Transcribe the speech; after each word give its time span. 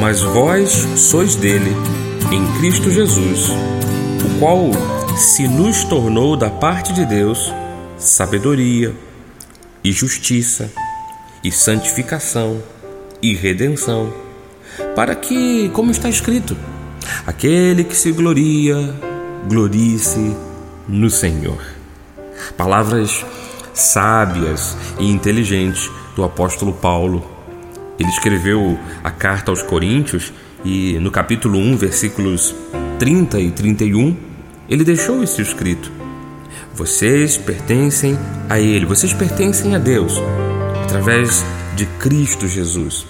Mas 0.00 0.22
vós 0.22 0.70
sois 0.96 1.36
dele, 1.36 1.76
em 2.32 2.58
Cristo 2.58 2.90
Jesus, 2.90 3.50
o 3.50 4.38
qual 4.38 4.70
se 5.16 5.46
nos 5.46 5.84
tornou 5.84 6.36
da 6.36 6.48
parte 6.48 6.92
de 6.92 7.04
Deus 7.04 7.52
sabedoria 7.98 8.94
e 9.84 9.92
justiça 9.92 10.72
e 11.44 11.52
santificação 11.52 12.62
e 13.20 13.34
redenção, 13.34 14.10
para 14.96 15.14
que, 15.14 15.68
como 15.74 15.90
está 15.90 16.08
escrito, 16.08 16.56
aquele 17.26 17.84
que 17.84 17.96
se 17.96 18.10
gloria, 18.10 18.94
glorie-se 19.46 20.34
no 20.88 21.10
Senhor. 21.10 21.62
Palavras 22.56 23.24
sábias 23.74 24.76
e 24.98 25.10
inteligentes 25.10 25.90
do 26.16 26.24
apóstolo 26.24 26.72
Paulo. 26.72 27.39
Ele 28.00 28.08
escreveu 28.08 28.78
a 29.04 29.10
carta 29.10 29.52
aos 29.52 29.62
Coríntios 29.62 30.32
e 30.64 30.98
no 31.00 31.10
capítulo 31.10 31.58
1, 31.58 31.76
versículos 31.76 32.54
30 32.98 33.38
e 33.38 33.50
31, 33.50 34.16
ele 34.70 34.84
deixou 34.84 35.22
isso 35.22 35.42
escrito. 35.42 35.92
Vocês 36.74 37.36
pertencem 37.36 38.18
a 38.48 38.58
Ele, 38.58 38.86
vocês 38.86 39.12
pertencem 39.12 39.74
a 39.74 39.78
Deus, 39.78 40.14
através 40.82 41.44
de 41.76 41.84
Cristo 41.84 42.48
Jesus. 42.48 43.06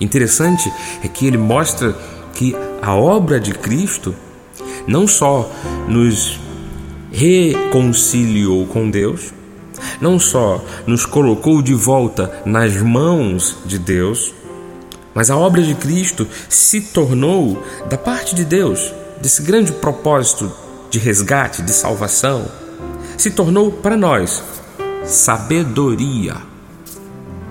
Interessante 0.00 0.68
é 1.04 1.06
que 1.06 1.24
ele 1.24 1.38
mostra 1.38 1.96
que 2.34 2.56
a 2.80 2.96
obra 2.96 3.38
de 3.38 3.52
Cristo 3.52 4.12
não 4.84 5.06
só 5.06 5.48
nos 5.86 6.40
reconciliou 7.12 8.66
com 8.66 8.90
Deus, 8.90 9.32
não 10.02 10.18
só 10.18 10.62
nos 10.84 11.06
colocou 11.06 11.62
de 11.62 11.72
volta 11.72 12.42
nas 12.44 12.76
mãos 12.76 13.56
de 13.64 13.78
Deus, 13.78 14.34
mas 15.14 15.30
a 15.30 15.36
obra 15.36 15.62
de 15.62 15.76
Cristo 15.76 16.26
se 16.48 16.80
tornou, 16.80 17.64
da 17.88 17.96
parte 17.96 18.34
de 18.34 18.44
Deus, 18.44 18.92
desse 19.20 19.42
grande 19.42 19.70
propósito 19.70 20.50
de 20.90 20.98
resgate, 20.98 21.62
de 21.62 21.72
salvação, 21.72 22.50
se 23.16 23.30
tornou 23.30 23.70
para 23.70 23.96
nós 23.96 24.42
sabedoria. 25.04 26.36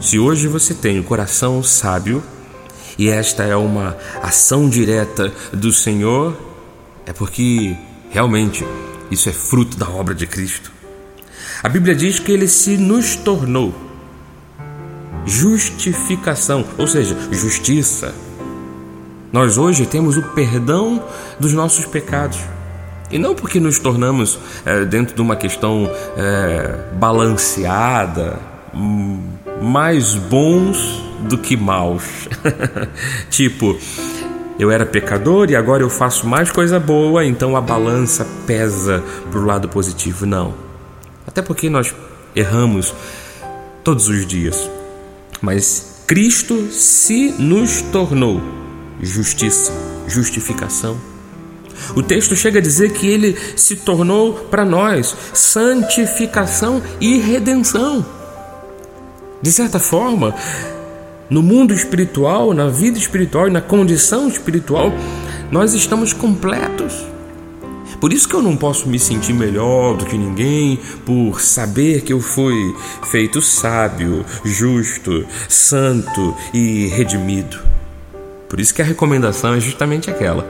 Se 0.02 0.20
hoje 0.20 0.48
você 0.48 0.74
tem 0.74 1.00
o 1.00 1.06
coração 1.06 1.64
sábio, 1.64 2.22
e 2.98 3.08
esta 3.08 3.44
é 3.44 3.56
uma 3.56 3.96
ação 4.22 4.68
direta 4.70 5.32
do 5.54 5.72
Senhor, 5.72 6.36
é 7.06 7.14
porque 7.14 7.78
realmente 8.10 8.66
isso 9.10 9.30
é 9.30 9.34
fruto 9.34 9.78
da 9.78 9.90
obra 9.90 10.14
de 10.14 10.28
Cristo. 10.28 10.81
A 11.64 11.70
Bíblia 11.70 11.96
diz 11.96 12.20
que 12.20 12.32
ele 12.32 12.48
se 12.48 12.78
nos 12.78 13.16
tornou 13.16 13.74
justificação, 15.26 16.66
ou 16.78 16.88
seja, 16.88 17.16
justiça. 17.32 18.14
Nós 19.32 19.58
hoje 19.58 19.86
temos 19.86 20.18
o 20.18 20.24
perdão 20.24 21.04
dos 21.40 21.54
nossos 21.54 21.86
pecados. 21.86 22.40
E 23.10 23.20
não 23.20 23.36
porque 23.36 23.60
nos 23.60 23.78
tornamos 23.78 24.40
é, 24.66 24.86
dentro 24.86 25.16
de 25.16 25.22
uma 25.22 25.36
questão 25.36 25.90
é, 26.18 26.78
balanceada, 26.94 28.40
mais 29.62 30.16
bons 30.16 31.04
do 31.22 31.38
que 31.38 31.58
maus. 31.58 32.30
tipo, 33.30 33.78
eu 34.58 34.72
era 34.72 34.86
pecador 34.86 35.50
e 35.50 35.56
agora 35.56 35.84
eu 35.84 35.90
faço 35.90 36.26
mais 36.26 36.52
coisa 36.52 36.80
boa, 36.80 37.26
então 37.26 37.56
a 37.56 37.62
balança 37.62 38.26
pesa 38.48 39.04
para 39.30 39.40
o 39.40 39.46
lado 39.46 39.68
positivo. 39.68 40.26
Não. 40.26 40.71
Até 41.32 41.42
porque 41.42 41.70
nós 41.70 41.96
erramos 42.36 42.94
todos 43.86 44.10
os 44.10 44.28
dias. 44.28 44.70
Mas 45.42 46.04
Cristo 46.06 46.68
se 46.72 47.32
nos 47.40 47.82
tornou 47.84 48.42
justiça, 49.02 49.72
justificação. 50.10 51.00
O 51.96 52.04
texto 52.04 52.36
chega 52.36 52.60
a 52.60 52.62
dizer 52.62 52.92
que 52.92 53.08
ele 53.08 53.38
se 53.56 53.78
tornou 53.78 54.34
para 54.34 54.66
nós 54.66 55.16
santificação 55.34 56.84
e 57.00 57.18
redenção. 57.18 58.06
De 59.42 59.54
certa 59.54 59.80
forma, 59.80 60.36
no 61.30 61.42
mundo 61.42 61.74
espiritual, 61.74 62.54
na 62.54 62.68
vida 62.68 62.98
espiritual 62.98 63.48
e 63.48 63.52
na 63.52 63.62
condição 63.62 64.28
espiritual, 64.28 64.92
nós 65.50 65.74
estamos 65.74 66.12
completos. 66.12 67.11
Por 68.02 68.12
isso 68.12 68.28
que 68.28 68.34
eu 68.34 68.42
não 68.42 68.58
posso 68.58 68.90
me 68.90 68.98
sentir 68.98 69.32
melhor 69.32 69.96
do 69.96 70.08
que 70.08 70.18
ninguém 70.18 70.80
por 71.06 71.40
saber 71.40 72.02
que 72.02 72.12
eu 72.12 72.20
fui 72.20 72.76
feito 73.04 73.44
sábio, 73.44 74.26
justo, 74.44 75.24
santo 75.48 76.36
e 76.52 76.88
redimido. 76.88 77.60
Por 78.50 78.60
isso 78.60 78.74
que 78.74 78.82
a 78.82 78.86
recomendação 78.86 79.54
é 79.54 79.60
justamente 79.60 80.10
aquela. 80.10 80.50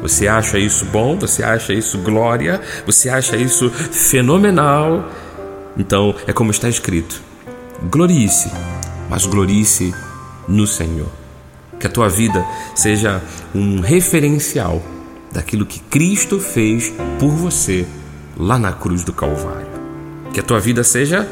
Você 0.00 0.26
acha 0.26 0.58
isso 0.58 0.86
bom? 0.86 1.18
Você 1.18 1.42
acha 1.42 1.74
isso 1.74 1.98
glória? 1.98 2.62
Você 2.86 3.10
acha 3.10 3.36
isso 3.36 3.68
fenomenal? 3.68 5.06
Então 5.76 6.14
é 6.26 6.32
como 6.32 6.50
está 6.50 6.66
escrito: 6.66 7.20
glorie-se, 7.90 8.50
mas 9.10 9.26
glorie-se 9.26 9.94
no 10.48 10.66
Senhor. 10.66 11.10
Que 11.78 11.88
a 11.88 11.90
tua 11.90 12.08
vida 12.08 12.42
seja 12.74 13.22
um 13.54 13.80
referencial 13.80 14.82
daquilo 15.36 15.66
que 15.66 15.80
Cristo 15.80 16.40
fez 16.40 16.94
por 17.20 17.28
você 17.28 17.86
lá 18.38 18.58
na 18.58 18.72
cruz 18.72 19.04
do 19.04 19.12
Calvário. 19.12 19.68
Que 20.32 20.40
a 20.40 20.42
tua 20.42 20.58
vida 20.58 20.82
seja 20.82 21.28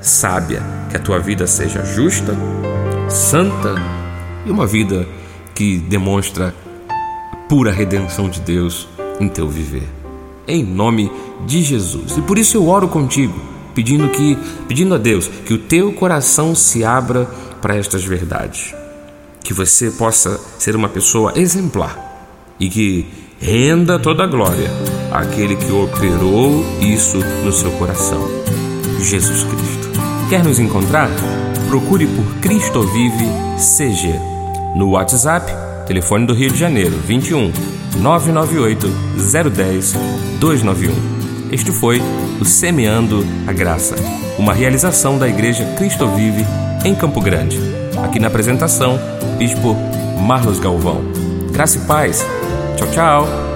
sábia, 0.00 0.62
que 0.88 0.96
a 0.96 1.00
tua 1.00 1.18
vida 1.18 1.44
seja 1.44 1.84
justa, 1.84 2.36
santa 3.08 3.74
e 4.46 4.50
uma 4.50 4.64
vida 4.64 5.04
que 5.56 5.76
demonstra 5.76 6.54
pura 7.48 7.72
redenção 7.72 8.30
de 8.30 8.40
Deus 8.40 8.88
em 9.18 9.28
teu 9.28 9.48
viver. 9.48 9.88
Em 10.46 10.62
nome 10.62 11.10
de 11.44 11.60
Jesus. 11.60 12.16
E 12.16 12.22
por 12.22 12.38
isso 12.38 12.56
eu 12.56 12.68
oro 12.68 12.86
contigo, 12.86 13.34
pedindo 13.74 14.08
que, 14.10 14.38
pedindo 14.68 14.94
a 14.94 14.98
Deus 14.98 15.26
que 15.26 15.52
o 15.52 15.58
teu 15.58 15.92
coração 15.92 16.54
se 16.54 16.84
abra 16.84 17.24
para 17.60 17.76
estas 17.76 18.04
verdades. 18.04 18.72
Que 19.42 19.52
você 19.52 19.90
possa 19.90 20.38
ser 20.60 20.76
uma 20.76 20.88
pessoa 20.88 21.32
exemplar 21.34 22.06
e 22.60 22.68
que 22.68 23.27
renda 23.40 23.98
toda 23.98 24.24
a 24.24 24.26
glória 24.26 24.70
àquele 25.12 25.56
que 25.56 25.70
operou 25.70 26.64
isso 26.80 27.18
no 27.44 27.52
seu 27.52 27.70
coração, 27.72 28.20
Jesus 29.00 29.44
Cristo. 29.44 29.88
Quer 30.28 30.44
nos 30.44 30.58
encontrar? 30.58 31.08
Procure 31.68 32.06
por 32.06 32.24
Cristo 32.40 32.82
Vive 32.82 33.26
CG 33.56 34.14
no 34.74 34.90
WhatsApp, 34.90 35.52
telefone 35.86 36.26
do 36.26 36.34
Rio 36.34 36.50
de 36.50 36.58
Janeiro 36.58 36.96
21 37.06 37.52
998 38.00 38.88
010 39.50 39.94
291. 40.40 41.18
Este 41.50 41.72
foi 41.72 42.02
o 42.40 42.44
Semeando 42.44 43.24
a 43.46 43.52
Graça, 43.52 43.94
uma 44.38 44.52
realização 44.52 45.18
da 45.18 45.28
Igreja 45.28 45.64
Cristo 45.76 46.06
Vive 46.08 46.44
em 46.84 46.94
Campo 46.94 47.20
Grande. 47.20 47.58
Aqui 48.04 48.18
na 48.18 48.28
apresentação, 48.28 48.98
Bispo 49.38 49.74
Marlos 50.20 50.60
Galvão. 50.60 51.02
Graça 51.52 51.78
e 51.78 51.80
paz. 51.80 52.37
Ciao, 52.78 52.88
chao. 52.92 53.47